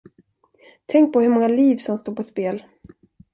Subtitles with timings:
[0.85, 2.63] Tänk på hur många liv som står på spel.